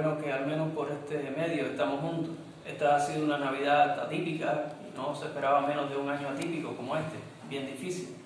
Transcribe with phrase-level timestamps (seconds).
[0.00, 2.34] bueno que al menos por este medio estamos juntos.
[2.64, 4.66] Esta ha sido una Navidad atípica
[4.96, 7.16] no se esperaba menos de un año atípico como este,
[7.48, 8.16] bien difícil.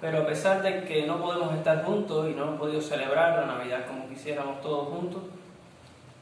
[0.00, 3.46] Pero a pesar de que no podemos estar juntos y no hemos podido celebrar la
[3.46, 5.22] Navidad como quisiéramos todos juntos,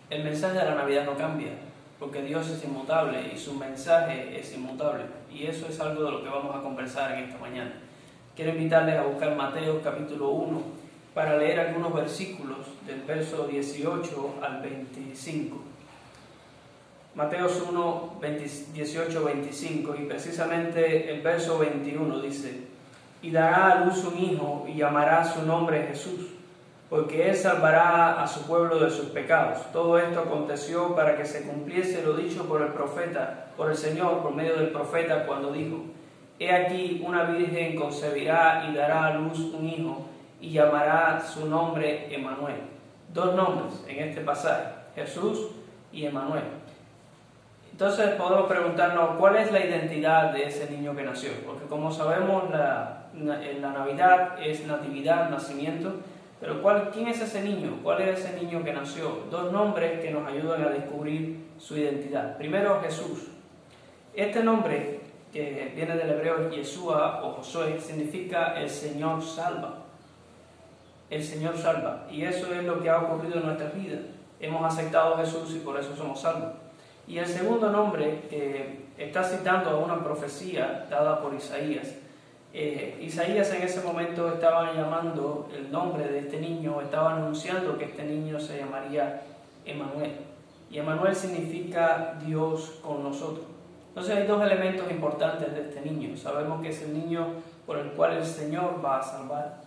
[0.09, 1.51] el mensaje de la Navidad no cambia,
[1.99, 5.05] porque Dios es inmutable y su mensaje es inmutable.
[5.31, 7.73] Y eso es algo de lo que vamos a conversar en esta mañana.
[8.35, 10.86] Quiero invitarles a buscar Mateo capítulo 1
[11.17, 15.57] para leer algunos versículos del verso 18 al 25.
[17.15, 18.21] Mateo 1,
[18.75, 22.65] 18, 25 y precisamente el verso 21 dice,
[23.23, 26.27] y dará a luz un hijo y llamará su nombre Jesús,
[26.91, 29.73] porque él salvará a su pueblo de sus pecados.
[29.73, 34.21] Todo esto aconteció para que se cumpliese lo dicho por el profeta, por el Señor,
[34.21, 35.79] por medio del profeta, cuando dijo,
[36.39, 40.11] He aquí una virgen concebirá y dará a luz un hijo
[40.47, 42.61] y llamará su nombre Emanuel.
[43.13, 45.49] Dos nombres en este pasaje, Jesús
[45.93, 46.45] y Emanuel.
[47.73, 52.49] Entonces podemos preguntarnos cuál es la identidad de ese niño que nació, porque como sabemos
[52.51, 55.95] la, la Navidad es natividad, nacimiento,
[56.41, 57.81] pero ¿cuál, ¿quién es ese niño?
[57.83, 59.25] ¿Cuál es ese niño que nació?
[59.31, 62.37] Dos nombres que nos ayudan a descubrir su identidad.
[62.37, 63.29] Primero Jesús.
[64.15, 65.01] Este nombre,
[65.33, 69.86] que viene del hebreo Yeshua o Josué, significa el Señor salva.
[71.11, 72.07] El Señor salva.
[72.11, 74.01] Y eso es lo que ha ocurrido en nuestras vidas.
[74.41, 76.53] Hemos aceptado a Jesús y por eso somos salvos.
[77.07, 81.95] Y el segundo nombre que está citando a una profecía dada por Isaías
[82.59, 87.85] eh, Isaías en ese momento estaba llamando el nombre de este niño, estaba anunciando que
[87.85, 89.25] este niño se llamaría
[89.67, 90.13] Emanuel.
[90.71, 93.45] Y Emanuel significa Dios con nosotros.
[93.89, 96.17] Entonces hay dos elementos importantes de este niño.
[96.17, 97.27] Sabemos que es el niño
[97.67, 99.66] por el cual el Señor va a salvar.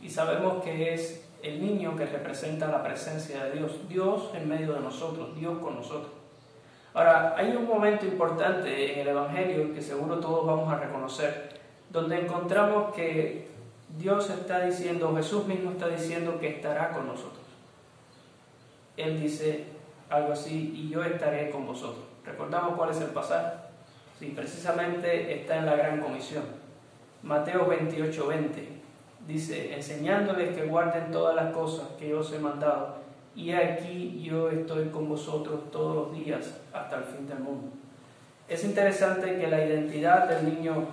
[0.00, 3.88] Y sabemos que es el niño que representa la presencia de Dios.
[3.88, 6.12] Dios en medio de nosotros, Dios con nosotros.
[6.94, 11.56] Ahora, hay un momento importante en el Evangelio que seguro todos vamos a reconocer
[11.90, 13.48] donde encontramos que
[13.98, 17.44] Dios está diciendo, Jesús mismo está diciendo que estará con nosotros.
[18.96, 19.64] Él dice
[20.10, 22.04] algo así, y yo estaré con vosotros.
[22.24, 23.56] ¿Recordamos cuál es el pasaje?
[24.18, 26.44] Sí, precisamente está en la gran comisión.
[27.22, 28.75] Mateo 28, 20
[29.26, 32.96] dice, enseñándoles que guarden todas las cosas que yo os he mandado,
[33.34, 37.68] y aquí yo estoy con vosotros todos los días hasta el fin del mundo.
[38.48, 40.86] Es interesante que la identidad del niño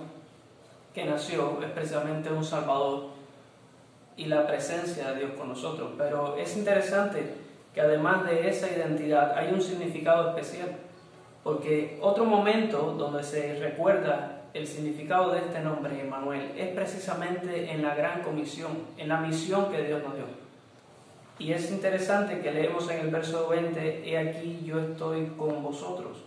[0.92, 3.06] que nació es precisamente un Salvador
[4.16, 5.90] y la presencia de Dios con nosotros.
[5.96, 7.34] Pero es interesante
[7.72, 10.76] que además de esa identidad hay un significado especial,
[11.42, 17.82] porque otro momento donde se recuerda el significado de este nombre, Emmanuel, es precisamente en
[17.82, 20.24] la gran comisión, en la misión que Dios nos dio.
[21.40, 26.24] Y es interesante que leemos en el verso 20, he aquí yo estoy con vosotros.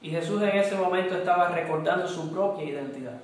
[0.00, 3.18] Y Jesús en ese momento estaba recordando su propia identidad.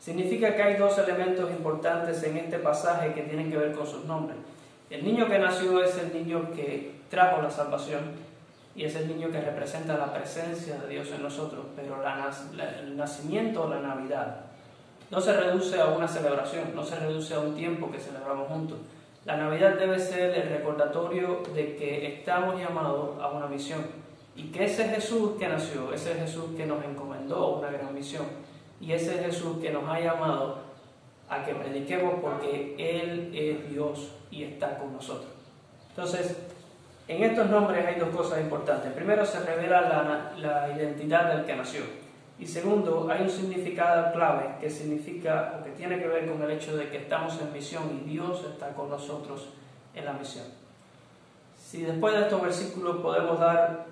[0.00, 4.06] Significa que hay dos elementos importantes en este pasaje que tienen que ver con sus
[4.06, 4.38] nombres.
[4.88, 8.00] El niño que nació es el niño que trajo la salvación
[8.74, 13.68] y es el niño que representa la presencia de Dios en nosotros, pero el nacimiento,
[13.68, 14.46] la Navidad,
[15.10, 18.78] no se reduce a una celebración, no se reduce a un tiempo que celebramos juntos.
[19.26, 23.82] La Navidad debe ser el recordatorio de que estamos llamados a una misión
[24.34, 28.24] y que ese Jesús que nació, ese Jesús que nos encomendó una gran misión,
[28.80, 30.58] y ese es Jesús que nos ha llamado
[31.28, 35.30] a que prediquemos porque Él es Dios y está con nosotros.
[35.90, 36.36] Entonces,
[37.08, 38.92] en estos nombres hay dos cosas importantes.
[38.92, 41.82] Primero, se revela la, identidad del que nació.
[42.38, 46.50] Y segundo, hay un significado clave que significa o que tiene que ver con el
[46.50, 49.50] hecho de que estamos en misión y Dios está con nosotros
[49.94, 50.46] en la misión.
[51.56, 53.86] Si después de estos versículos podemos dar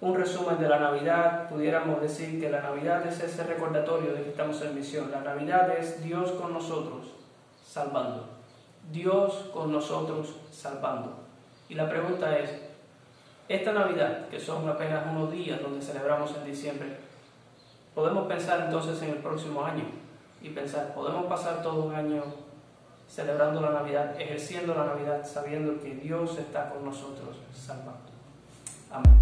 [0.00, 4.30] un resumen de la Navidad, pudiéramos decir que la Navidad es ese recordatorio de que
[4.30, 5.10] estamos en misión.
[5.10, 7.08] La Navidad es Dios con nosotros,
[7.64, 8.28] salvando.
[8.92, 11.28] Dios con nosotros, salvando.
[11.68, 12.50] Y la pregunta es,
[13.48, 16.96] esta Navidad, que son apenas unos días donde celebramos en diciembre,
[17.94, 19.84] podemos pensar entonces en el próximo año
[20.42, 22.22] y pensar, podemos pasar todo un año
[23.08, 28.10] celebrando la Navidad, ejerciendo la Navidad, sabiendo que Dios está con nosotros, salvando.
[28.90, 29.17] Amén.